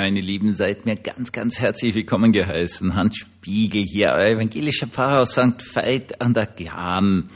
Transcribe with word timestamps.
meine 0.00 0.22
Lieben, 0.22 0.54
seid 0.54 0.86
mir 0.86 0.96
ganz, 0.96 1.30
ganz 1.30 1.60
herzlich 1.60 1.94
willkommen 1.94 2.32
geheißen. 2.32 2.94
Hans 2.94 3.18
Spiegel 3.18 3.82
hier, 3.82 4.12
euer 4.12 4.30
evangelischer 4.30 4.86
Pfarrer 4.86 5.20
aus 5.20 5.32
St. 5.32 5.62
Veit 5.76 6.22
an 6.22 6.32
der 6.32 6.46
Glan. 6.46 7.28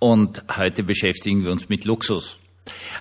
Und 0.00 0.44
heute 0.54 0.82
beschäftigen 0.82 1.44
wir 1.44 1.50
uns 1.50 1.70
mit 1.70 1.86
Luxus. 1.86 2.38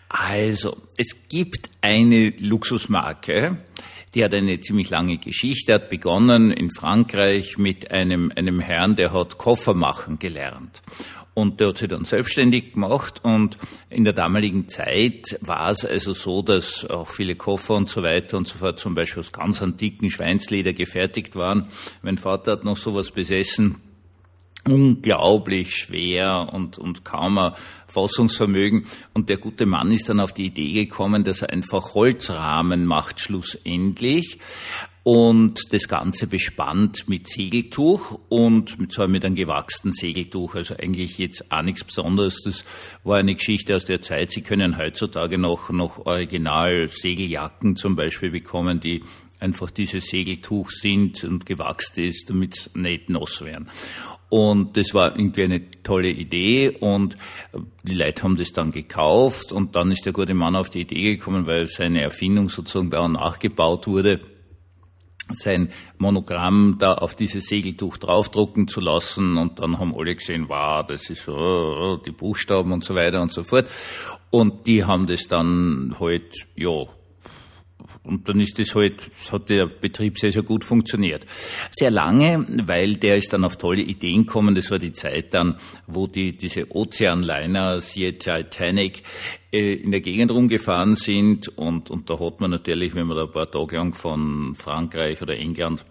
Also, 0.07 0.77
es 0.95 1.27
gibt 1.27 1.69
eine 1.81 2.29
Luxusmarke, 2.29 3.57
die 4.13 4.23
hat 4.23 4.33
eine 4.33 4.59
ziemlich 4.59 4.89
lange 4.89 5.17
Geschichte, 5.17 5.73
hat 5.73 5.89
begonnen 5.89 6.51
in 6.51 6.69
Frankreich 6.69 7.57
mit 7.57 7.91
einem, 7.91 8.31
einem 8.35 8.59
Herrn, 8.59 8.95
der 8.95 9.13
hat 9.13 9.37
Koffer 9.37 9.73
machen 9.73 10.19
gelernt. 10.19 10.81
Und 11.35 11.59
der 11.59 11.69
hat 11.69 11.79
sich 11.79 11.89
dann 11.89 12.05
selbstständig 12.05 12.73
gemacht 12.73 13.21
und 13.23 13.57
in 13.89 14.03
der 14.03 14.13
damaligen 14.13 14.67
Zeit 14.69 15.39
war 15.41 15.69
es 15.69 15.83
also 15.83 16.13
so, 16.13 16.43
dass 16.43 16.85
auch 16.85 17.07
viele 17.07 17.35
Koffer 17.35 17.73
und 17.73 17.89
so 17.89 18.03
weiter 18.03 18.37
und 18.37 18.47
so 18.47 18.59
fort 18.59 18.79
zum 18.79 18.93
Beispiel 18.93 19.21
aus 19.21 19.31
ganz 19.31 19.59
antiken 19.61 20.11
Schweinsleder 20.11 20.73
gefertigt 20.73 21.35
waren. 21.35 21.69
Mein 22.03 22.17
Vater 22.17 22.51
hat 22.51 22.63
noch 22.63 22.77
sowas 22.77 23.09
besessen, 23.09 23.81
unglaublich 24.67 25.75
schwer 25.75 26.49
und, 26.51 26.77
und 26.77 27.03
kaum 27.03 27.37
ein 27.37 27.53
Fassungsvermögen. 27.87 28.85
Und 29.13 29.29
der 29.29 29.37
gute 29.37 29.65
Mann 29.65 29.91
ist 29.91 30.09
dann 30.09 30.19
auf 30.19 30.33
die 30.33 30.45
Idee 30.45 30.85
gekommen, 30.85 31.23
dass 31.23 31.41
er 31.41 31.49
einfach 31.49 31.93
Holzrahmen 31.93 32.85
macht 32.85 33.19
schlussendlich 33.19 34.39
und 35.03 35.73
das 35.73 35.89
Ganze 35.89 36.27
bespannt 36.27 37.09
mit 37.09 37.27
Segeltuch 37.27 38.19
und 38.29 38.91
zwar 38.91 39.09
mit 39.09 39.25
einem 39.25 39.35
gewachsenen 39.35 39.91
Segeltuch. 39.91 40.55
Also 40.55 40.75
eigentlich 40.77 41.17
jetzt 41.17 41.51
auch 41.51 41.61
nichts 41.61 41.83
Besonderes. 41.83 42.41
Das 42.45 42.63
war 43.03 43.17
eine 43.17 43.35
Geschichte 43.35 43.75
aus 43.75 43.83
der 43.83 44.01
Zeit. 44.01 44.31
Sie 44.31 44.41
können 44.41 44.77
heutzutage 44.77 45.37
noch, 45.37 45.69
noch 45.71 46.05
original 46.05 46.87
Segeljacken 46.87 47.75
zum 47.75 47.97
Beispiel 47.97 48.31
bekommen, 48.31 48.79
die 48.79 49.03
einfach 49.43 49.69
dieses 49.69 50.05
Segeltuch 50.05 50.69
sind 50.69 51.23
und 51.23 51.45
gewachsen 51.45 52.05
ist, 52.05 52.29
damit 52.29 52.55
es 52.55 52.75
nicht 52.75 53.09
nass 53.09 53.43
werden. 53.43 53.69
Und 54.29 54.77
das 54.77 54.95
war 54.95 55.15
irgendwie 55.15 55.43
eine 55.43 55.71
tolle 55.83 56.09
Idee 56.09 56.69
und 56.79 57.17
die 57.83 57.93
Leute 57.93 58.23
haben 58.23 58.37
das 58.37 58.51
dann 58.51 58.71
gekauft 58.71 59.51
und 59.51 59.75
dann 59.75 59.91
ist 59.91 60.05
der 60.05 60.13
gute 60.13 60.33
Mann 60.33 60.55
auf 60.55 60.71
die 60.71 60.81
Idee 60.81 61.17
gekommen, 61.17 61.45
weil 61.45 61.67
seine 61.67 62.01
Erfindung 62.01 62.49
sozusagen 62.49 62.89
da 62.89 63.07
nachgebaut 63.07 63.85
wurde 63.85 64.21
sein 65.31 65.71
Monogramm 65.97 66.75
da 66.79 66.95
auf 66.95 67.15
dieses 67.15 67.45
Segeltuch 67.45 67.97
draufdrucken 67.97 68.67
zu 68.67 68.81
lassen 68.81 69.37
und 69.37 69.59
dann 69.59 69.79
haben 69.79 69.95
alle 69.95 70.15
gesehen, 70.15 70.49
wow, 70.49 70.85
das 70.85 71.09
ist 71.09 71.23
so, 71.23 71.33
oh, 71.33 71.97
die 71.97 72.11
Buchstaben 72.11 72.71
und 72.71 72.83
so 72.83 72.93
weiter 72.93 73.21
und 73.21 73.31
so 73.31 73.43
fort. 73.43 73.67
Und 74.29 74.67
die 74.67 74.83
haben 74.83 75.07
das 75.07 75.27
dann 75.27 75.95
halt, 75.99 76.47
ja, 76.55 76.87
und 78.03 78.27
dann 78.27 78.39
ist 78.39 78.59
das 78.59 78.75
halt, 78.75 79.09
hat 79.31 79.49
der 79.49 79.67
Betrieb 79.67 80.17
sehr, 80.17 80.31
sehr 80.31 80.43
gut 80.43 80.63
funktioniert. 80.63 81.25
Sehr 81.71 81.89
lange, 81.89 82.45
weil 82.65 82.95
der 82.95 83.17
ist 83.17 83.31
dann 83.33 83.45
auf 83.45 83.57
tolle 83.57 83.81
Ideen 83.81 84.25
gekommen. 84.25 84.55
Das 84.55 84.71
war 84.71 84.79
die 84.79 84.91
Zeit 84.91 85.33
dann, 85.33 85.57
wo 85.87 86.07
die, 86.07 86.35
diese 86.35 86.69
Ozeanliner, 86.75 87.79
siehe 87.81 88.17
Titanic, 88.17 89.03
äh, 89.51 89.73
in 89.75 89.91
der 89.91 90.01
Gegend 90.01 90.31
rumgefahren 90.31 90.95
sind. 90.95 91.47
Und, 91.57 91.89
und 91.89 92.09
da 92.09 92.19
hat 92.19 92.41
man 92.41 92.51
natürlich, 92.51 92.93
wenn 92.95 93.07
man 93.07 93.17
da 93.17 93.23
ein 93.23 93.31
paar 93.31 93.49
Tage 93.49 93.77
lang 93.77 93.93
von 93.93 94.53
Frankreich 94.53 95.21
oder 95.21 95.37
England 95.37 95.85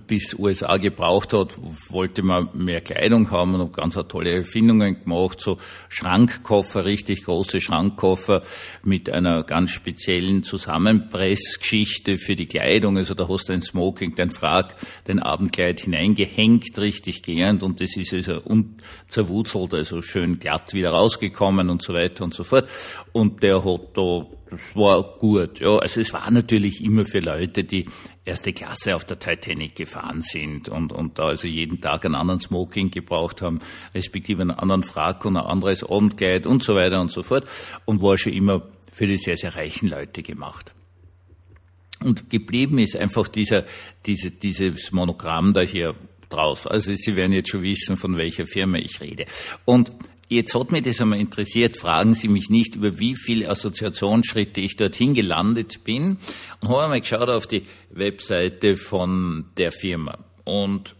bis 0.00 0.34
USA 0.34 0.76
gebraucht 0.76 1.32
hat, 1.32 1.54
wollte 1.90 2.22
man 2.22 2.48
mehr 2.54 2.80
Kleidung 2.80 3.30
haben 3.30 3.54
und 3.54 3.72
ganz 3.72 3.94
tolle 4.08 4.32
Erfindungen 4.32 5.02
gemacht, 5.02 5.40
so 5.40 5.58
Schrankkoffer, 5.88 6.84
richtig 6.84 7.24
große 7.24 7.60
Schrankkoffer 7.60 8.42
mit 8.82 9.10
einer 9.10 9.42
ganz 9.44 9.70
speziellen 9.70 10.42
Zusammenpressgeschichte 10.42 12.18
für 12.18 12.36
die 12.36 12.46
Kleidung. 12.46 12.96
Also 12.96 13.14
da 13.14 13.28
hast 13.28 13.48
du 13.48 13.52
ein 13.52 13.62
Smoking, 13.62 14.14
dein 14.14 14.30
Frag, 14.30 14.74
dein 15.04 15.18
Abendkleid 15.18 15.80
hineingehängt, 15.80 16.78
richtig 16.78 17.22
gehend 17.22 17.62
und 17.62 17.80
das 17.80 17.96
ist 17.96 18.12
also 18.14 18.40
unzerwurzelt, 18.42 19.74
also 19.74 20.02
schön 20.02 20.38
glatt 20.38 20.74
wieder 20.74 20.90
rausgekommen 20.90 21.70
und 21.70 21.82
so 21.82 21.94
weiter 21.94 22.24
und 22.24 22.34
so 22.34 22.44
fort. 22.44 22.68
Und 23.12 23.42
der 23.42 23.64
hat 23.64 23.96
da 23.96 24.26
das 24.52 24.76
war 24.76 25.02
gut. 25.18 25.60
Ja, 25.60 25.78
also 25.78 26.00
es 26.00 26.12
war 26.12 26.30
natürlich 26.30 26.82
immer 26.84 27.04
für 27.04 27.20
Leute, 27.20 27.64
die 27.64 27.86
erste 28.24 28.52
Klasse 28.52 28.94
auf 28.94 29.04
der 29.04 29.18
Titanic 29.18 29.74
gefahren 29.74 30.20
sind 30.20 30.68
und, 30.68 30.92
und 30.92 31.18
da 31.18 31.28
also 31.28 31.48
jeden 31.48 31.80
Tag 31.80 32.04
einen 32.04 32.14
anderen 32.14 32.40
Smoking 32.40 32.90
gebraucht 32.90 33.40
haben, 33.40 33.60
respektive 33.94 34.42
einen 34.42 34.50
anderen 34.50 34.82
Frack 34.82 35.24
und 35.24 35.36
ein 35.36 35.44
anderes 35.44 35.82
Abendkleid 35.82 36.46
und 36.46 36.62
so 36.62 36.74
weiter 36.74 37.00
und 37.00 37.10
so 37.10 37.22
fort 37.22 37.46
und 37.86 38.02
war 38.02 38.18
schon 38.18 38.32
immer 38.34 38.62
für 38.92 39.06
die 39.06 39.16
sehr, 39.16 39.36
sehr 39.36 39.56
reichen 39.56 39.88
Leute 39.88 40.22
gemacht. 40.22 40.74
Und 42.00 42.28
geblieben 42.28 42.78
ist 42.78 42.96
einfach 42.96 43.28
dieser, 43.28 43.64
diese, 44.04 44.30
dieses 44.30 44.92
Monogramm 44.92 45.52
da 45.54 45.62
hier 45.62 45.94
drauf. 46.28 46.70
Also 46.70 46.92
Sie 46.94 47.16
werden 47.16 47.32
jetzt 47.32 47.50
schon 47.50 47.62
wissen, 47.62 47.96
von 47.96 48.16
welcher 48.16 48.44
Firma 48.44 48.78
ich 48.78 49.00
rede. 49.00 49.26
Und 49.64 49.92
Jetzt 50.32 50.54
hat 50.54 50.72
mich 50.72 50.80
das 50.80 50.98
einmal 50.98 51.20
interessiert, 51.20 51.76
fragen 51.76 52.14
Sie 52.14 52.26
mich 52.26 52.48
nicht, 52.48 52.76
über 52.76 52.98
wie 52.98 53.14
viele 53.14 53.50
Assoziationsschritte 53.50 54.62
ich 54.62 54.76
dorthin 54.76 55.12
gelandet 55.12 55.84
bin 55.84 56.16
und 56.62 56.68
habe 56.70 56.84
einmal 56.84 57.02
geschaut 57.02 57.28
auf 57.28 57.46
die 57.46 57.64
Webseite 57.90 58.76
von 58.76 59.50
der 59.58 59.72
Firma. 59.72 60.24
Und 60.44 60.96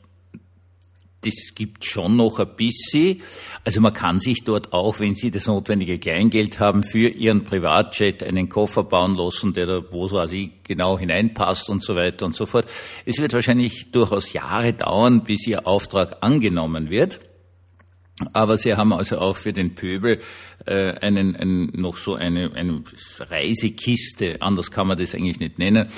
das 1.23 1.55
gibt 1.55 1.87
schon 1.87 2.17
noch 2.17 2.41
ein 2.41 2.57
bisschen. 2.57 3.23
Also 3.65 3.81
man 3.81 3.95
kann 3.95 4.19
sich 4.19 4.45
dort 4.45 4.75
auch, 4.75 5.01
wenn 5.01 5.15
Sie 5.15 5.31
das 5.31 5.47
notwendige 5.47 5.99
Kleingeld 5.99 6.61
haben, 6.61 6.83
für 6.83 7.09
Ihren 7.09 7.43
Privatjet 7.43 8.23
einen 8.23 8.51
Koffer 8.51 8.85
bauen 8.85 9.15
lassen, 9.15 9.55
der 9.55 9.65
da, 9.65 9.83
wo 9.93 10.09
so 10.09 10.19
also 10.19 10.37
genau 10.63 10.99
hineinpasst 10.99 11.71
und 11.71 11.83
so 11.83 11.95
weiter 11.97 12.27
und 12.27 12.35
so 12.35 12.45
fort. 12.45 12.67
Es 13.07 13.19
wird 13.19 13.33
wahrscheinlich 13.33 13.93
durchaus 13.93 14.35
Jahre 14.35 14.75
dauern, 14.75 15.23
bis 15.23 15.47
Ihr 15.47 15.67
Auftrag 15.67 16.19
angenommen 16.21 16.91
wird. 16.91 17.21
Aber 18.33 18.57
sie 18.57 18.75
haben 18.75 18.93
also 18.93 19.19
auch 19.19 19.37
für 19.37 19.53
den 19.53 19.75
Pöbel 19.75 20.21
äh, 20.67 20.93
einen, 21.01 21.35
einen, 21.35 21.73
noch 21.73 21.97
so 21.97 22.15
eine, 22.15 22.53
eine 22.55 22.85
Reisekiste, 23.19 24.41
anders 24.41 24.71
kann 24.71 24.87
man 24.87 24.99
das 24.99 25.15
eigentlich 25.15 25.41
nicht 25.41 25.59
nennen. 25.59 25.89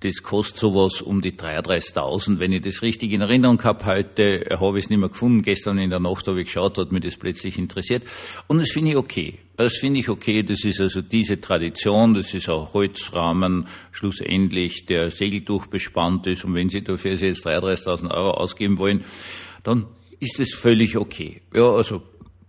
Das 0.00 0.22
kostet 0.22 0.56
sowas 0.56 1.02
um 1.02 1.20
die 1.20 1.32
33.000. 1.32 2.38
Wenn 2.38 2.52
ich 2.52 2.62
das 2.62 2.82
richtig 2.82 3.12
in 3.12 3.20
Erinnerung 3.20 3.62
habe, 3.62 3.84
heute 3.84 4.46
habe 4.58 4.78
ich 4.78 4.84
es 4.84 4.90
nicht 4.90 4.98
mehr 4.98 5.10
gefunden. 5.10 5.42
Gestern 5.42 5.78
in 5.78 5.90
der 5.90 6.00
Nacht 6.00 6.26
habe 6.26 6.40
ich 6.40 6.46
geschaut, 6.46 6.78
hat 6.78 6.90
mich 6.90 7.02
das 7.02 7.16
plötzlich 7.16 7.58
interessiert. 7.58 8.04
Und 8.46 8.58
das 8.58 8.72
finde 8.72 8.92
ich 8.92 8.96
okay. 8.96 9.38
Das 9.56 9.76
finde 9.76 10.00
ich 10.00 10.08
okay. 10.08 10.42
Das 10.42 10.64
ist 10.64 10.80
also 10.80 11.02
diese 11.02 11.38
Tradition. 11.38 12.14
Das 12.14 12.32
ist 12.32 12.48
auch 12.48 12.72
Holzrahmen 12.72 13.66
schlussendlich, 13.92 14.86
der 14.86 15.10
Segeltuch 15.10 15.66
bespannt 15.66 16.26
ist. 16.26 16.46
Und 16.46 16.54
wenn 16.54 16.70
Sie 16.70 16.82
dafür 16.82 17.12
jetzt 17.12 17.46
33.000 17.46 18.10
Euro 18.10 18.30
ausgeben 18.30 18.78
wollen, 18.78 19.04
dann 19.62 19.86
ist 20.20 20.38
es 20.38 20.54
völlig 20.54 20.96
okay. 20.96 21.42
Ja, 21.52 21.70
also 21.70 22.02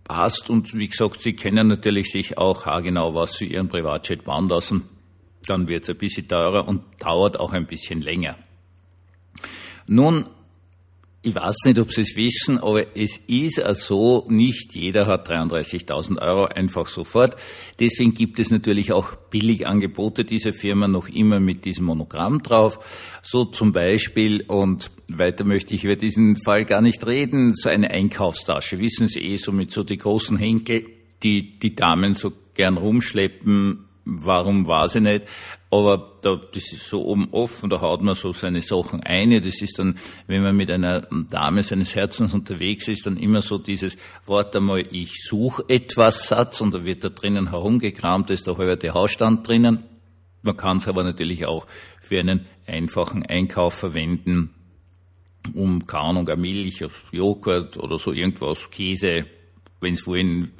passt 0.04 0.50
und 0.50 0.74
wie 0.74 0.88
gesagt, 0.88 1.22
Sie 1.22 1.32
kennen 1.32 1.68
natürlich 1.68 2.12
sich 2.12 2.38
auch 2.38 2.66
haargenau 2.66 3.14
was 3.14 3.32
zu 3.32 3.44
Ihrem 3.44 3.68
Privatjet 3.68 4.24
bauen 4.24 4.48
lassen. 4.48 4.88
Dann 5.46 5.66
wird 5.66 5.84
es 5.84 5.88
ein 5.88 5.98
bisschen 5.98 6.28
teurer 6.28 6.68
und 6.68 6.82
dauert 7.00 7.40
auch 7.40 7.52
ein 7.52 7.66
bisschen 7.66 8.00
länger. 8.00 8.36
Nun 9.88 10.26
ich 11.24 11.36
weiß 11.36 11.56
nicht, 11.66 11.78
ob 11.78 11.92
Sie 11.92 12.00
es 12.00 12.16
wissen, 12.16 12.58
aber 12.58 12.96
es 12.96 13.16
ist 13.28 13.60
so, 13.74 14.26
nicht 14.28 14.74
jeder 14.74 15.06
hat 15.06 15.30
33.000 15.30 16.20
Euro 16.20 16.46
einfach 16.46 16.88
sofort. 16.88 17.36
Deswegen 17.78 18.12
gibt 18.12 18.40
es 18.40 18.50
natürlich 18.50 18.92
auch 18.92 19.14
Billigangebote 19.30 20.24
dieser 20.24 20.52
Firma 20.52 20.88
noch 20.88 21.08
immer 21.08 21.38
mit 21.38 21.64
diesem 21.64 21.86
Monogramm 21.86 22.42
drauf. 22.42 23.20
So 23.22 23.44
zum 23.44 23.70
Beispiel, 23.70 24.42
und 24.48 24.90
weiter 25.06 25.44
möchte 25.44 25.76
ich 25.76 25.84
über 25.84 25.94
diesen 25.94 26.42
Fall 26.44 26.64
gar 26.64 26.80
nicht 26.80 27.06
reden, 27.06 27.54
so 27.54 27.68
eine 27.68 27.92
Einkaufstasche. 27.92 28.80
Wissen 28.80 29.06
Sie 29.06 29.20
eh, 29.20 29.36
so 29.36 29.52
mit 29.52 29.70
so 29.70 29.84
die 29.84 29.98
großen 29.98 30.36
Henkel, 30.38 30.86
die 31.22 31.56
die 31.56 31.76
Damen 31.76 32.14
so 32.14 32.32
gern 32.54 32.76
rumschleppen, 32.76 33.84
Warum 34.04 34.66
weiß 34.66 34.96
ich 34.96 35.02
nicht. 35.02 35.28
Aber 35.70 36.18
da, 36.22 36.36
das 36.36 36.72
ist 36.72 36.88
so 36.88 37.04
oben 37.04 37.28
offen, 37.30 37.70
da 37.70 37.80
haut 37.80 38.02
man 38.02 38.14
so 38.14 38.32
seine 38.32 38.60
Sachen 38.60 39.00
ein. 39.00 39.30
Das 39.42 39.62
ist 39.62 39.78
dann, 39.78 39.96
wenn 40.26 40.42
man 40.42 40.56
mit 40.56 40.70
einer 40.70 41.02
Dame 41.30 41.62
seines 41.62 41.94
Herzens 41.94 42.34
unterwegs 42.34 42.88
ist, 42.88 43.06
dann 43.06 43.16
immer 43.16 43.42
so 43.42 43.58
dieses 43.58 43.96
Wort 44.26 44.56
einmal, 44.56 44.84
ich 44.90 45.22
suche 45.24 45.64
etwas 45.68 46.28
Satz 46.28 46.60
und 46.60 46.74
da 46.74 46.84
wird 46.84 47.04
da 47.04 47.10
drinnen 47.10 47.50
herumgekramt, 47.50 48.28
da 48.28 48.34
ist 48.34 48.46
der 48.46 48.58
halbe 48.58 48.92
Hausstand 48.92 49.46
drinnen. 49.46 49.84
Man 50.42 50.56
kann 50.56 50.78
es 50.78 50.88
aber 50.88 51.04
natürlich 51.04 51.46
auch 51.46 51.66
für 52.00 52.18
einen 52.18 52.46
einfachen 52.66 53.24
Einkauf 53.24 53.74
verwenden, 53.74 54.50
um, 55.54 55.86
keine 55.86 56.04
Ahnung, 56.04 56.40
Milch, 56.40 56.84
Joghurt 57.12 57.76
oder 57.78 57.98
so 57.98 58.12
irgendwas, 58.12 58.70
Käse, 58.70 59.26
wenn 59.80 59.94
es 59.94 60.06
wollen, 60.06 60.52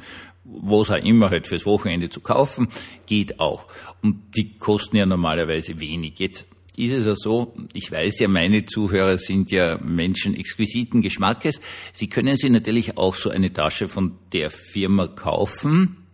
was 0.44 0.90
auch 0.90 0.96
immer 0.96 1.30
halt 1.30 1.46
fürs 1.46 1.66
Wochenende 1.66 2.08
zu 2.08 2.20
kaufen, 2.20 2.68
geht 3.06 3.38
auch. 3.40 3.68
Und 4.02 4.36
die 4.36 4.56
kosten 4.58 4.96
ja 4.96 5.06
normalerweise 5.06 5.78
wenig. 5.78 6.18
Jetzt 6.18 6.46
ist 6.76 6.92
es 6.92 7.06
ja 7.06 7.14
so, 7.14 7.54
ich 7.74 7.92
weiß 7.92 8.20
ja, 8.20 8.28
meine 8.28 8.64
Zuhörer 8.64 9.18
sind 9.18 9.50
ja 9.50 9.78
Menschen 9.78 10.34
exquisiten 10.34 11.02
Geschmackes. 11.02 11.60
Sie 11.92 12.08
können 12.08 12.36
sich 12.36 12.50
natürlich 12.50 12.96
auch 12.96 13.14
so 13.14 13.30
eine 13.30 13.52
Tasche 13.52 13.88
von 13.88 14.18
der 14.32 14.50
Firma 14.50 15.08
kaufen 15.08 16.06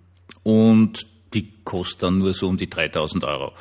und 0.43 1.07
die 1.35 1.53
kostet 1.63 2.05
dann 2.05 2.19
nur 2.19 2.33
so 2.33 2.49
um 2.49 2.57
die 2.57 2.71
3000 2.71 3.25
Euro. 3.25 3.53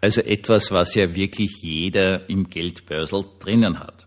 Also 0.00 0.20
etwas, 0.22 0.72
was 0.72 0.94
ja 0.94 1.14
wirklich 1.14 1.62
jeder 1.62 2.28
im 2.28 2.50
Geldbörsel 2.50 3.24
drinnen 3.38 3.78
hat. 3.78 4.06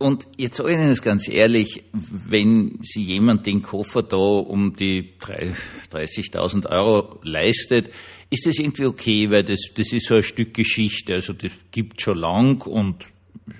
Und 0.00 0.26
jetzt 0.38 0.56
sage 0.56 0.70
ich 0.70 0.78
Ihnen 0.78 0.88
das 0.88 1.02
ganz 1.02 1.28
ehrlich, 1.28 1.84
wenn 1.92 2.78
Sie 2.80 3.02
jemand 3.02 3.44
den 3.44 3.60
Koffer 3.60 4.02
da 4.02 4.16
um 4.16 4.74
die 4.74 5.10
30.000 5.20 6.70
Euro 6.70 7.20
leistet, 7.22 7.90
ist 8.30 8.46
das 8.46 8.58
irgendwie 8.58 8.86
okay, 8.86 9.30
weil 9.30 9.44
das, 9.44 9.60
das 9.76 9.92
ist 9.92 10.06
so 10.06 10.14
ein 10.14 10.22
Stück 10.22 10.54
Geschichte. 10.54 11.12
Also 11.12 11.34
das 11.34 11.52
gibt 11.70 12.00
schon 12.00 12.16
lang 12.16 12.62
und 12.62 13.10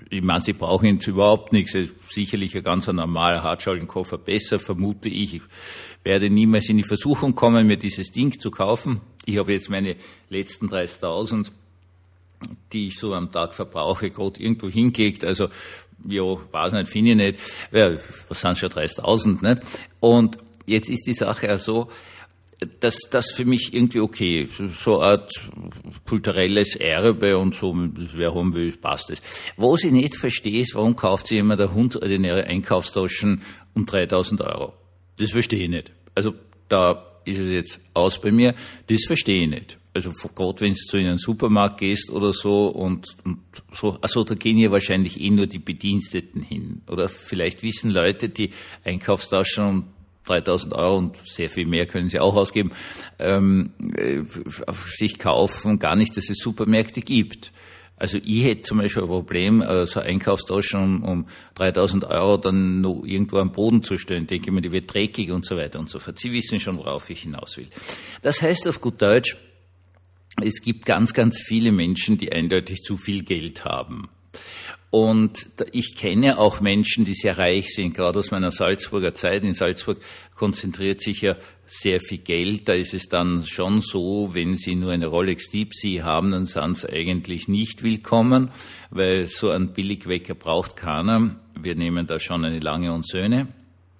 ich 0.09 0.23
meine, 0.23 0.41
Sie 0.41 0.53
brauchen 0.53 0.95
jetzt 0.95 1.05
überhaupt 1.05 1.53
nichts. 1.53 1.77
Sicherlich 2.09 2.57
ein 2.57 2.63
ganz 2.63 2.87
normaler 2.87 3.43
Hartschalenkoffer 3.43 4.17
besser, 4.17 4.57
vermute 4.57 5.09
ich. 5.09 5.35
Ich 5.35 5.41
werde 6.03 6.31
niemals 6.31 6.69
in 6.69 6.77
die 6.77 6.83
Versuchung 6.83 7.35
kommen, 7.35 7.67
mir 7.67 7.77
dieses 7.77 8.09
Ding 8.09 8.39
zu 8.39 8.49
kaufen. 8.49 9.01
Ich 9.25 9.37
habe 9.37 9.53
jetzt 9.53 9.69
meine 9.69 9.95
letzten 10.29 10.69
30.000, 10.69 11.51
die 12.71 12.87
ich 12.87 12.99
so 12.99 13.13
am 13.13 13.31
Tag 13.31 13.53
verbrauche, 13.53 14.09
gerade 14.09 14.41
irgendwo 14.41 14.69
hingelegt. 14.69 15.23
Also, 15.25 15.49
ja, 16.07 16.23
weiß 16.23 16.73
nicht, 16.73 16.91
finde 16.91 17.11
ich 17.11 17.17
nicht. 17.17 17.39
Ja, 17.71 17.95
was 18.27 18.41
sind 18.41 18.57
schon 18.57 18.69
30.000, 18.69 19.47
nicht? 19.47 19.61
Und 19.99 20.37
jetzt 20.65 20.89
ist 20.89 21.05
die 21.05 21.13
Sache 21.13 21.53
auch 21.53 21.59
so, 21.59 21.89
dass 22.79 23.09
das 23.09 23.31
für 23.31 23.45
mich 23.45 23.73
irgendwie 23.73 24.01
okay 24.01 24.43
ist. 24.43 24.57
So 24.57 24.99
eine 24.99 25.13
Art 25.13 25.31
kulturelles 26.07 26.75
Erbe 26.75 27.37
und 27.37 27.55
so, 27.55 27.73
wer 27.75 28.35
haben 28.35 28.53
will, 28.53 28.71
passt 28.77 29.09
es. 29.09 29.21
Was 29.57 29.83
ich 29.83 29.91
nicht 29.91 30.15
verstehe, 30.15 30.61
ist, 30.61 30.75
warum 30.75 30.95
kauft 30.95 31.27
sich 31.27 31.37
jemand 31.37 31.59
eine 31.59 31.73
hundordinäre 31.73 32.43
Einkaufstaschen 32.45 33.41
um 33.73 33.85
3000 33.85 34.41
Euro? 34.41 34.73
Das 35.17 35.31
verstehe 35.31 35.63
ich 35.63 35.69
nicht. 35.69 35.91
Also 36.13 36.33
da 36.69 37.10
ist 37.25 37.39
es 37.39 37.51
jetzt 37.51 37.79
aus 37.93 38.19
bei 38.19 38.31
mir. 38.31 38.55
Das 38.87 39.03
verstehe 39.05 39.43
ich 39.43 39.49
nicht. 39.49 39.77
Also 39.93 40.11
gerade 40.11 40.61
wenn 40.61 40.73
du 40.73 40.79
zu 40.79 40.97
einem 40.97 41.17
Supermarkt 41.17 41.79
gehst 41.79 42.11
oder 42.11 42.31
so 42.31 42.67
und, 42.67 43.07
und 43.25 43.39
so, 43.73 43.97
also 44.01 44.23
da 44.23 44.35
gehen 44.35 44.57
ja 44.57 44.71
wahrscheinlich 44.71 45.19
eh 45.19 45.29
nur 45.29 45.47
die 45.47 45.59
Bediensteten 45.59 46.41
hin. 46.41 46.81
Oder 46.89 47.09
vielleicht 47.09 47.61
wissen 47.61 47.91
Leute, 47.91 48.29
die 48.29 48.51
Einkaufstaschen 48.85 49.63
um 49.65 49.83
3000 50.25 50.73
Euro 50.73 50.97
und 50.97 51.17
sehr 51.17 51.49
viel 51.49 51.65
mehr 51.65 51.87
können 51.87 52.07
sie 52.07 52.19
auch 52.19 52.35
ausgeben, 52.35 52.71
ähm, 53.19 53.73
äh, 53.95 54.21
sich 54.85 55.17
kaufen, 55.19 55.79
gar 55.79 55.95
nicht, 55.95 56.15
dass 56.15 56.29
es 56.29 56.37
Supermärkte 56.37 57.01
gibt. 57.01 57.51
Also 58.01 58.17
ich 58.17 58.43
hätte 58.45 58.63
zum 58.63 58.79
Beispiel 58.79 59.03
ein 59.03 59.09
Problem, 59.09 59.63
so 59.85 59.99
Einkaufstaschen 59.99 61.03
um, 61.03 61.03
um 61.03 61.27
3000 61.53 62.05
Euro 62.05 62.37
dann 62.37 62.81
noch 62.81 63.03
irgendwo 63.05 63.37
am 63.37 63.51
Boden 63.51 63.83
zu 63.83 63.95
stellen. 63.99 64.23
Ich 64.23 64.29
denke 64.29 64.51
mir, 64.51 64.61
die 64.61 64.71
wird 64.71 64.91
dreckig 64.91 65.29
und 65.29 65.45
so 65.45 65.55
weiter 65.55 65.77
und 65.77 65.87
so 65.87 65.99
fort. 65.99 66.17
Sie 66.17 66.31
wissen 66.31 66.59
schon, 66.59 66.79
worauf 66.79 67.11
ich 67.11 67.21
hinaus 67.21 67.57
will. 67.57 67.67
Das 68.23 68.41
heißt 68.41 68.67
auf 68.67 68.81
gut 68.81 68.99
Deutsch, 69.03 69.37
es 70.43 70.63
gibt 70.63 70.87
ganz, 70.87 71.13
ganz 71.13 71.43
viele 71.45 71.71
Menschen, 71.71 72.17
die 72.17 72.31
eindeutig 72.31 72.81
zu 72.81 72.97
viel 72.97 73.23
Geld 73.23 73.65
haben. 73.65 74.09
Und 74.91 75.47
ich 75.71 75.95
kenne 75.95 76.37
auch 76.37 76.59
Menschen, 76.59 77.05
die 77.05 77.13
sehr 77.13 77.37
reich 77.37 77.73
sind, 77.73 77.93
gerade 77.93 78.19
aus 78.19 78.31
meiner 78.31 78.51
Salzburger 78.51 79.13
Zeit. 79.13 79.43
In 79.43 79.53
Salzburg 79.53 79.99
konzentriert 80.35 81.01
sich 81.01 81.21
ja 81.21 81.37
sehr 81.65 82.01
viel 82.01 82.17
Geld. 82.17 82.67
Da 82.67 82.73
ist 82.73 82.93
es 82.93 83.07
dann 83.07 83.45
schon 83.45 83.79
so, 83.79 84.33
wenn 84.33 84.55
Sie 84.55 84.75
nur 84.75 84.91
eine 84.91 85.07
Rolex 85.07 85.49
Deep 85.49 85.73
Sea 85.73 86.03
haben, 86.03 86.31
dann 86.31 86.43
sind 86.43 86.77
Sie 86.77 86.89
eigentlich 86.89 87.47
nicht 87.47 87.83
willkommen, 87.83 88.51
weil 88.89 89.27
so 89.27 89.49
ein 89.49 89.71
Billigwecker 89.71 90.35
braucht 90.35 90.75
keiner. 90.75 91.39
Wir 91.57 91.75
nehmen 91.75 92.05
da 92.05 92.19
schon 92.19 92.43
eine 92.43 92.59
Lange 92.59 92.93
und 92.93 93.07
Söhne 93.07 93.47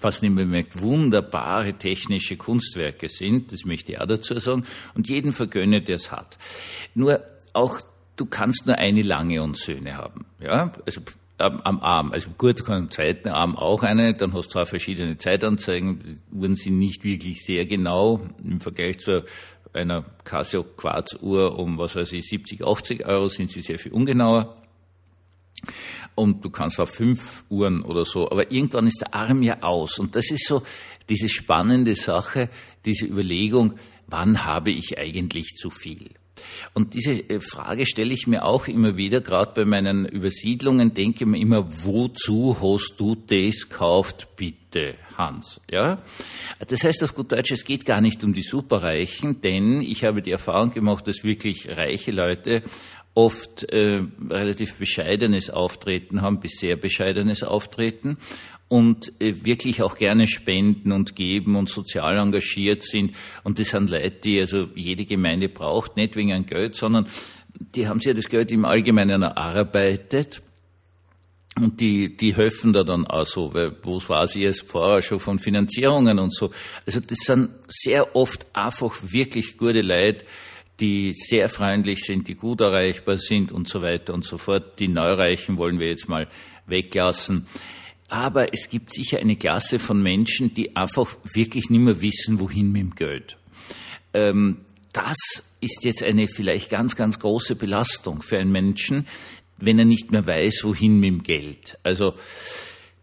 was 0.04 0.24
nicht 0.24 0.36
bemerkt, 0.36 0.82
wunderbare 0.82 1.74
technische 1.74 2.36
Kunstwerke 2.36 3.08
sind, 3.08 3.52
das 3.52 3.66
möchte 3.66 3.92
ich 3.92 4.02
auch 4.02 4.08
dazu 4.08 4.38
sagen, 4.40 4.66
und 4.96 5.08
jeden 5.10 5.32
vergönne, 5.32 5.84
der 5.84 5.96
es 5.98 6.12
hat. 6.12 6.40
Nur 6.96 7.22
auch 7.54 7.82
du 8.22 8.28
kannst 8.28 8.68
nur 8.68 8.78
eine 8.78 9.02
lange 9.02 9.42
und 9.42 9.58
Söhne 9.58 9.98
haben. 9.98 10.26
Ja, 10.40 10.72
also 10.86 11.02
am, 11.40 11.80
Arm. 11.80 12.12
Also 12.12 12.30
gut, 12.38 12.60
du 12.60 12.64
kannst 12.64 12.84
am 12.84 12.92
zweiten 12.92 13.30
Arm 13.30 13.56
auch 13.56 13.82
eine, 13.82 14.14
dann 14.14 14.34
hast 14.34 14.50
du 14.50 14.52
zwei 14.52 14.66
verschiedene 14.66 15.18
Zeitanzeigen, 15.18 16.22
Uhren 16.32 16.54
sind 16.54 16.78
nicht 16.78 17.04
wirklich 17.04 17.44
sehr 17.44 17.66
genau 17.66 18.22
im 18.44 18.60
Vergleich 18.60 19.00
zu 19.00 19.26
einer 19.74 20.06
Casio 20.24 20.64
Quarzuhr 20.64 21.58
um, 21.58 21.80
was 21.80 21.96
weiß 21.96 22.14
ich, 22.14 22.28
70, 22.28 22.64
80 22.64 23.06
Euro 23.08 23.28
sind 23.28 23.50
sie 23.50 23.64
sehr 23.64 23.80
viel 23.80 23.92
ungenauer. 23.92 24.56
Und 26.14 26.46
du 26.46 26.52
kannst 26.52 26.80
auf 26.80 26.92
fünf 26.92 27.44
Uhren 27.50 27.82
oder 27.82 28.06
so, 28.06 28.30
aber 28.30 28.52
irgendwann 28.52 28.86
ist 28.86 29.02
der 29.02 29.16
Arm 29.16 29.42
ja 29.42 29.64
aus. 29.64 29.98
Und 29.98 30.16
das 30.16 30.30
ist 30.30 30.46
so 30.48 30.62
diese 31.10 31.28
spannende 31.28 31.96
Sache, 31.96 32.50
diese 32.86 33.08
Überlegung, 33.08 33.74
wann 34.06 34.46
habe 34.46 34.70
ich 34.70 35.00
eigentlich 35.00 35.56
zu 35.56 35.72
viel? 35.72 36.12
Und 36.74 36.94
diese 36.94 37.14
äh, 37.14 37.40
Frage 37.40 37.86
stelle 37.86 38.14
ich 38.14 38.28
mir 38.28 38.46
auch 38.46 38.68
immer 38.68 38.98
wieder, 38.98 39.22
gerade 39.22 39.52
bei 39.54 39.66
meinen 39.66 40.06
Übersiedlungen, 40.06 40.94
denke 40.94 41.26
mir 41.26 41.40
immer, 41.40 41.68
wozu 41.84 42.58
hast 42.62 42.96
du 42.98 43.16
das 43.16 43.70
kauft, 43.70 44.36
bitte, 44.36 44.96
Hans? 45.18 45.62
Ja? 45.70 46.02
Das 46.68 46.84
heißt 46.84 47.04
auf 47.04 47.16
gut 47.16 47.32
Deutsch, 47.32 47.52
es 47.52 47.66
geht 47.66 47.86
gar 47.86 48.02
nicht 48.02 48.24
um 48.24 48.34
die 48.34 48.42
Superreichen, 48.42 49.42
denn 49.42 49.82
ich 49.82 50.04
habe 50.04 50.22
die 50.22 50.32
Erfahrung 50.32 50.74
gemacht, 50.74 51.08
dass 51.08 51.24
wirklich 51.24 51.70
reiche 51.70 52.12
Leute 52.12 52.64
oft 53.14 53.64
äh, 53.64 54.04
relativ 54.30 54.78
bescheidenes 54.78 55.50
Auftreten 55.50 56.22
haben, 56.22 56.40
bis 56.40 56.60
sehr 56.60 56.78
bescheidenes 56.78 57.44
Auftreten 57.44 58.18
und 58.72 59.12
äh, 59.22 59.44
wirklich 59.44 59.84
auch 59.84 59.98
gerne 59.98 60.28
spenden 60.28 60.94
und 60.94 61.16
geben 61.16 61.58
und 61.58 61.68
sozial 61.68 62.18
engagiert 62.18 62.84
sind. 62.84 63.14
Und 63.44 63.60
das 63.60 63.70
sind 63.70 63.90
Leute, 63.90 64.12
die 64.12 64.40
also 64.40 64.70
jede 64.76 65.06
Gemeinde 65.06 65.50
braucht, 65.50 65.98
nicht 65.98 66.16
wegen 66.16 66.32
ein 66.32 66.46
Geld, 66.46 66.76
sondern 66.76 67.08
die 67.76 67.88
haben 67.88 68.00
sich 68.00 68.08
ja 68.08 68.14
das 68.14 68.30
Geld 68.30 68.50
im 68.52 68.64
Allgemeinen 68.64 69.24
erarbeitet. 69.24 70.42
Und 71.60 71.82
die, 71.82 72.16
die 72.16 72.34
helfen 72.34 72.72
da 72.72 72.84
dann 72.84 73.06
auch 73.06 73.26
so, 73.26 73.54
weil 73.54 73.76
wo 73.84 74.02
war 74.08 74.26
sie 74.26 74.48
als 74.48 74.62
Pfarrer 74.62 75.02
schon 75.02 75.20
von 75.20 75.38
Finanzierungen 75.38 76.18
und 76.18 76.34
so. 76.34 76.52
Also 76.86 77.02
das 77.02 77.18
sind 77.20 77.50
sehr 77.68 78.16
oft 78.16 78.46
einfach 78.54 78.96
wirklich 79.02 79.58
gute 79.58 79.82
Leute, 79.82 80.24
die 80.82 81.14
sehr 81.14 81.48
freundlich 81.48 82.00
sind, 82.04 82.28
die 82.28 82.36
gut 82.36 82.62
erreichbar 82.62 83.18
sind 83.18 83.52
und 83.52 83.70
so 83.70 83.82
weiter 83.82 84.14
und 84.14 84.26
so 84.26 84.38
fort. 84.38 84.80
Die 84.80 84.88
Neureichen 84.88 85.58
wollen 85.58 85.80
wir 85.80 85.88
jetzt 85.88 86.10
mal 86.10 86.28
weglassen. 86.66 87.46
Aber 88.10 88.54
es 88.54 88.68
gibt 88.68 88.92
sicher 88.92 89.20
eine 89.20 89.38
Klasse 89.38 89.80
von 89.80 90.02
Menschen, 90.02 90.54
die 90.54 90.76
einfach 90.76 91.16
wirklich 91.34 91.70
nicht 91.70 91.80
mehr 91.80 92.02
wissen, 92.02 92.40
wohin 92.40 92.72
mit 92.72 92.82
dem 92.82 92.96
Geld. 92.96 93.38
Ähm, 94.14 94.58
das 94.92 95.18
ist 95.62 95.86
jetzt 95.86 96.04
eine 96.04 96.28
vielleicht 96.28 96.70
ganz, 96.70 96.96
ganz 96.96 97.20
große 97.20 97.56
Belastung 97.56 98.22
für 98.22 98.40
einen 98.40 98.52
Menschen, 98.52 99.08
wenn 99.58 99.80
er 99.80 99.86
nicht 99.86 100.12
mehr 100.12 100.28
weiß, 100.28 100.64
wohin 100.64 101.00
mit 101.00 101.10
dem 101.10 101.24
Geld. 101.24 101.78
Also 101.84 102.16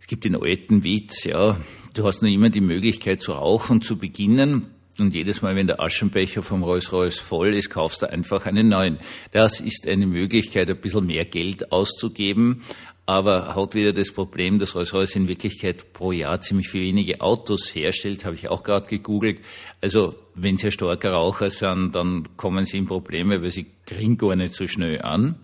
es 0.00 0.06
gibt 0.08 0.24
den 0.24 0.36
alten 0.36 0.84
Witz, 0.84 1.24
ja, 1.24 1.58
du 1.94 2.04
hast 2.04 2.20
nur 2.20 2.30
immer 2.30 2.50
die 2.50 2.60
Möglichkeit 2.60 3.22
zu 3.22 3.32
rauchen 3.32 3.80
zu 3.80 3.96
beginnen. 3.96 4.74
Und 5.00 5.14
jedes 5.14 5.42
Mal, 5.42 5.56
wenn 5.56 5.66
der 5.66 5.80
Aschenbecher 5.80 6.42
vom 6.42 6.62
Rolls-Royce 6.62 7.18
voll 7.18 7.54
ist, 7.54 7.70
kaufst 7.70 8.02
du 8.02 8.10
einfach 8.10 8.46
einen 8.46 8.68
neuen. 8.68 8.98
Das 9.32 9.60
ist 9.60 9.86
eine 9.86 10.06
Möglichkeit, 10.06 10.70
ein 10.70 10.80
bisschen 10.80 11.06
mehr 11.06 11.24
Geld 11.24 11.72
auszugeben, 11.72 12.62
aber 13.06 13.54
hat 13.54 13.74
wieder 13.74 13.92
das 13.92 14.12
Problem, 14.12 14.58
dass 14.58 14.74
Rolls-Royce 14.74 15.16
in 15.16 15.28
Wirklichkeit 15.28 15.92
pro 15.92 16.12
Jahr 16.12 16.40
ziemlich 16.40 16.68
viel 16.68 16.82
wenige 16.82 17.20
Autos 17.20 17.74
herstellt, 17.74 18.24
habe 18.24 18.34
ich 18.34 18.48
auch 18.48 18.62
gerade 18.62 18.86
gegoogelt. 18.86 19.40
Also 19.80 20.14
wenn 20.34 20.56
Sie 20.56 20.66
ein 20.66 20.72
starker 20.72 21.12
Raucher 21.12 21.50
sind, 21.50 21.94
dann 21.94 22.28
kommen 22.36 22.64
Sie 22.64 22.76
in 22.76 22.86
Probleme, 22.86 23.40
weil 23.42 23.50
Sie 23.50 23.66
kriegen 23.86 24.18
gar 24.18 24.36
nicht 24.36 24.54
so 24.54 24.66
schnell 24.66 25.00
an. 25.00 25.36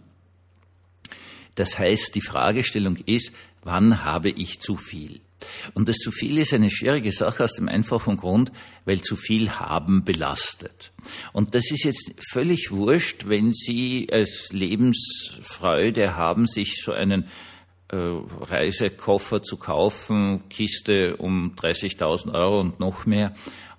Das 1.54 1.78
heißt, 1.78 2.14
die 2.14 2.20
Fragestellung 2.20 2.96
ist, 3.06 3.32
wann 3.62 4.04
habe 4.04 4.28
ich 4.28 4.60
zu 4.60 4.76
viel? 4.76 5.20
Und 5.74 5.88
das 5.88 5.96
zu 5.96 6.10
viel 6.10 6.38
ist 6.38 6.52
eine 6.52 6.70
schwierige 6.70 7.12
Sache 7.12 7.44
aus 7.44 7.54
dem 7.54 7.68
einfachen 7.68 8.16
Grund, 8.16 8.52
weil 8.84 9.00
zu 9.00 9.16
viel 9.16 9.50
haben 9.50 10.04
belastet. 10.04 10.92
Und 11.32 11.54
das 11.54 11.70
ist 11.70 11.84
jetzt 11.84 12.12
völlig 12.30 12.70
wurscht, 12.70 13.28
wenn 13.28 13.52
Sie 13.52 14.08
als 14.12 14.52
Lebensfreude 14.52 16.16
haben, 16.16 16.46
sich 16.46 16.82
so 16.82 16.92
einen 16.92 17.28
äh, 17.88 17.96
Reisekoffer 17.96 19.42
zu 19.42 19.56
kaufen, 19.56 20.48
Kiste 20.48 21.16
um 21.16 21.54
30.000 21.56 22.34
Euro 22.34 22.60
und 22.60 22.80
noch 22.80 23.06
mehr. 23.06 23.34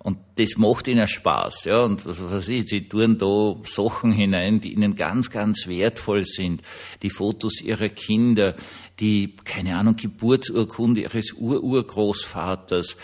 Und 0.06 0.20
das 0.36 0.56
macht 0.56 0.88
ihnen 0.88 1.08
Spaß, 1.08 1.66
ja. 1.66 1.84
Und 1.84 2.06
was 2.06 2.22
weiß 2.22 2.50
ich, 2.50 2.70
sie 2.70 2.88
tun 2.88 3.18
da 3.18 3.56
Sachen 3.64 4.12
hinein, 4.12 4.60
die 4.60 4.72
ihnen 4.72 4.94
ganz, 4.94 5.32
ganz 5.32 5.66
wertvoll 5.66 6.26
sind. 6.26 6.62
Die 7.02 7.10
Fotos 7.10 7.60
ihrer 7.60 7.90
Kinder, 7.90 8.56
die, 9.00 9.36
keine 9.44 9.76
Ahnung, 9.76 9.96
Geburtsurkunde 9.96 11.02
ihres 11.02 11.34
Ururgroßvaters, 11.34 12.98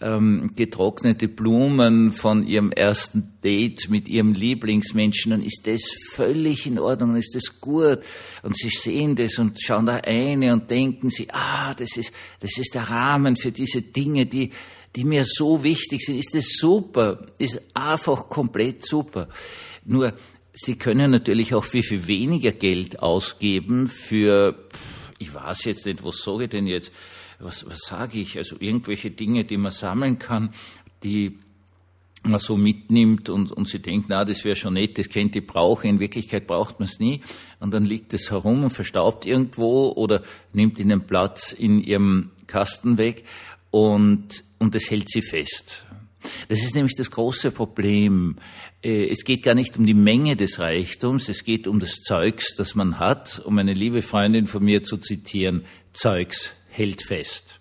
ähm, 0.00 0.52
getrocknete 0.54 1.26
Blumen 1.26 2.12
von 2.12 2.46
ihrem 2.46 2.70
ersten 2.70 3.32
Date 3.42 3.90
mit 3.90 4.08
ihrem 4.08 4.32
Lieblingsmenschen, 4.32 5.32
dann 5.32 5.42
ist 5.42 5.66
das 5.66 5.82
völlig 6.12 6.68
in 6.68 6.78
Ordnung, 6.78 7.10
dann 7.10 7.18
ist 7.18 7.34
das 7.34 7.60
gut. 7.60 7.98
Und 8.44 8.56
sie 8.56 8.70
sehen 8.70 9.16
das 9.16 9.40
und 9.40 9.60
schauen 9.60 9.86
da 9.86 9.96
eine 9.96 10.52
und 10.52 10.70
denken 10.70 11.10
sie, 11.10 11.26
ah, 11.32 11.74
das 11.74 11.96
ist, 11.96 12.12
das 12.38 12.56
ist 12.58 12.76
der 12.76 12.88
Rahmen 12.90 13.34
für 13.34 13.50
diese 13.50 13.82
Dinge, 13.82 14.26
die, 14.26 14.52
die 14.96 15.04
mir 15.04 15.24
so 15.24 15.62
wichtig 15.62 16.04
sind. 16.04 16.18
Ist 16.18 16.34
das 16.34 16.56
super? 16.56 17.26
Ist 17.38 17.60
einfach 17.74 18.28
komplett 18.28 18.86
super. 18.86 19.28
Nur, 19.84 20.14
sie 20.52 20.76
können 20.76 21.10
natürlich 21.10 21.54
auch 21.54 21.64
viel, 21.64 21.82
viel 21.82 22.06
weniger 22.06 22.52
Geld 22.52 23.00
ausgeben 23.00 23.88
für, 23.88 24.68
ich 25.18 25.34
weiß 25.34 25.64
jetzt 25.64 25.86
nicht, 25.86 26.04
was 26.04 26.18
sage 26.18 26.44
ich 26.44 26.50
denn 26.50 26.66
jetzt? 26.66 26.92
Was, 27.40 27.66
was 27.66 27.80
sage 27.80 28.20
ich? 28.20 28.38
Also 28.38 28.56
irgendwelche 28.60 29.10
Dinge, 29.10 29.44
die 29.44 29.56
man 29.56 29.72
sammeln 29.72 30.18
kann, 30.18 30.50
die 31.02 31.38
man 32.22 32.40
so 32.40 32.56
mitnimmt 32.56 33.28
und, 33.28 33.52
und 33.52 33.68
sie 33.68 33.80
denkt, 33.80 34.06
na, 34.08 34.24
das 34.24 34.44
wäre 34.44 34.56
schon 34.56 34.74
nett, 34.74 34.96
das 34.96 35.10
könnte 35.10 35.40
ich 35.40 35.46
brauchen. 35.46 35.90
In 35.90 36.00
Wirklichkeit 36.00 36.46
braucht 36.46 36.78
man 36.78 36.88
es 36.88 36.98
nie. 36.98 37.20
Und 37.60 37.74
dann 37.74 37.84
liegt 37.84 38.14
es 38.14 38.30
herum 38.30 38.64
und 38.64 38.70
verstaubt 38.70 39.26
irgendwo 39.26 39.88
oder 39.90 40.22
nimmt 40.52 40.78
ihnen 40.78 41.06
Platz 41.06 41.52
in 41.52 41.80
ihrem 41.80 42.30
Kasten 42.46 42.96
weg 42.96 43.24
und, 43.74 44.44
und 44.60 44.76
das 44.76 44.88
hält 44.88 45.10
sie 45.10 45.20
fest. 45.20 45.82
Das 46.48 46.60
ist 46.60 46.76
nämlich 46.76 46.94
das 46.96 47.10
große 47.10 47.50
Problem. 47.50 48.36
Äh, 48.84 49.08
es 49.10 49.24
geht 49.24 49.42
gar 49.42 49.56
nicht 49.56 49.76
um 49.76 49.84
die 49.84 49.94
Menge 49.94 50.36
des 50.36 50.60
Reichtums, 50.60 51.28
es 51.28 51.42
geht 51.42 51.66
um 51.66 51.80
das 51.80 52.00
Zeugs, 52.02 52.54
das 52.54 52.76
man 52.76 53.00
hat. 53.00 53.42
Um 53.44 53.58
eine 53.58 53.72
liebe 53.72 54.00
Freundin 54.00 54.46
von 54.46 54.62
mir 54.64 54.84
zu 54.84 54.96
zitieren, 54.96 55.64
Zeugs 55.92 56.52
hält 56.68 57.02
fest. 57.02 57.58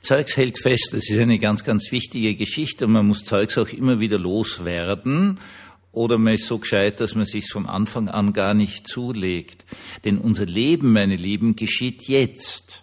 Zeugs 0.00 0.36
hält 0.36 0.58
fest, 0.58 0.88
das 0.94 1.08
ist 1.08 1.18
eine 1.20 1.38
ganz, 1.38 1.62
ganz 1.62 1.92
wichtige 1.92 2.34
Geschichte 2.34 2.86
und 2.86 2.92
man 2.92 3.06
muss 3.06 3.24
Zeugs 3.24 3.56
auch 3.56 3.68
immer 3.68 4.00
wieder 4.00 4.18
loswerden 4.18 5.38
oder 5.92 6.18
man 6.18 6.34
ist 6.34 6.48
so 6.48 6.58
gescheit, 6.58 6.98
dass 6.98 7.14
man 7.14 7.24
sich 7.24 7.48
vom 7.48 7.68
Anfang 7.68 8.08
an 8.08 8.32
gar 8.32 8.54
nicht 8.54 8.88
zulegt. 8.88 9.64
Denn 10.04 10.18
unser 10.18 10.46
Leben, 10.46 10.90
meine 10.90 11.14
Lieben, 11.14 11.54
geschieht 11.54 12.08
jetzt. 12.08 12.82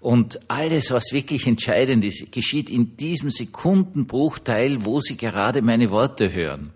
Und 0.00 0.48
alles, 0.48 0.90
was 0.90 1.12
wirklich 1.12 1.46
entscheidend 1.46 2.04
ist, 2.04 2.30
geschieht 2.30 2.70
in 2.70 2.96
diesem 2.96 3.30
Sekundenbruchteil, 3.30 4.84
wo 4.84 5.00
Sie 5.00 5.16
gerade 5.16 5.60
meine 5.60 5.90
Worte 5.90 6.32
hören. 6.32 6.72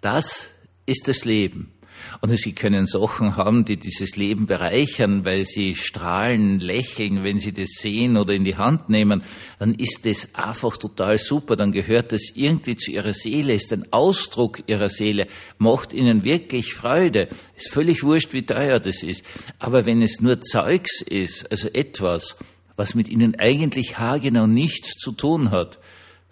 Das 0.00 0.50
ist 0.86 1.08
das 1.08 1.24
Leben. 1.24 1.72
Und 2.20 2.34
Sie 2.36 2.52
können 2.52 2.86
Sachen 2.86 3.36
haben, 3.36 3.64
die 3.64 3.76
dieses 3.76 4.16
Leben 4.16 4.46
bereichern, 4.46 5.24
weil 5.24 5.44
Sie 5.44 5.74
strahlen, 5.74 6.60
lächeln, 6.60 7.24
wenn 7.24 7.38
Sie 7.38 7.52
das 7.52 7.70
sehen 7.72 8.16
oder 8.16 8.34
in 8.34 8.44
die 8.44 8.56
Hand 8.56 8.88
nehmen, 8.88 9.22
dann 9.58 9.74
ist 9.74 10.06
das 10.06 10.34
einfach 10.34 10.76
total 10.76 11.18
super, 11.18 11.56
dann 11.56 11.72
gehört 11.72 12.12
das 12.12 12.30
irgendwie 12.34 12.76
zu 12.76 12.90
Ihrer 12.90 13.12
Seele, 13.12 13.54
ist 13.54 13.72
ein 13.72 13.92
Ausdruck 13.92 14.62
Ihrer 14.66 14.88
Seele, 14.88 15.26
macht 15.58 15.92
Ihnen 15.92 16.24
wirklich 16.24 16.74
Freude. 16.74 17.28
Ist 17.56 17.72
völlig 17.72 18.02
wurscht, 18.02 18.32
wie 18.32 18.46
teuer 18.46 18.80
das 18.80 19.02
ist. 19.02 19.24
Aber 19.58 19.86
wenn 19.86 20.02
es 20.02 20.20
nur 20.20 20.40
Zeugs 20.40 21.02
ist, 21.02 21.50
also 21.50 21.68
etwas, 21.68 22.36
was 22.80 22.94
mit 22.94 23.10
Ihnen 23.10 23.38
eigentlich 23.38 23.98
haargenau 23.98 24.46
nichts 24.46 24.92
zu 24.96 25.12
tun 25.12 25.50
hat, 25.50 25.78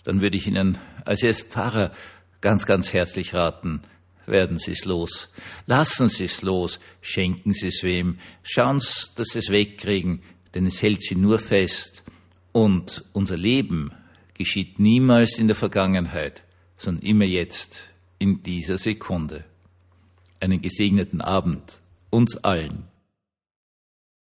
dann 0.05 0.23
würde 0.23 0.39
ich 0.39 0.47
Ihnen 0.47 0.79
als 1.05 1.23
erst 1.23 1.51
Pfarrer 1.51 1.93
ganz, 2.41 2.65
ganz 2.65 2.95
herzlich 2.95 3.35
raten, 3.35 3.83
werden 4.25 4.57
Sie 4.57 4.71
es 4.71 4.87
los. 4.87 5.29
Lassen 5.67 6.09
Sie 6.09 6.25
es 6.25 6.41
los, 6.41 6.81
schenken 7.03 7.53
Sie 7.53 7.67
es 7.67 7.83
wem, 7.83 8.17
schauen 8.43 8.81
Sie, 8.81 9.09
dass 9.17 9.29
Sie 9.29 9.41
es 9.41 9.51
wegkriegen, 9.51 10.23
denn 10.55 10.65
es 10.65 10.81
hält 10.81 11.03
Sie 11.03 11.17
nur 11.17 11.39
fest. 11.39 12.03
Und 12.53 13.05
unser 13.13 13.37
Leben 13.37 13.93
geschieht 14.33 14.79
niemals 14.79 15.39
in 15.39 15.49
der 15.49 15.57
Vergangenheit, 15.57 16.45
sondern 16.79 17.05
immer 17.05 17.27
jetzt, 17.27 17.91
in 18.19 18.43
dieser 18.43 18.79
Sekunde. 18.79 19.45
Einen 20.41 20.63
gesegneten 20.63 21.21
Abend 21.21 21.83
uns 22.09 22.39
allen. 22.39 22.85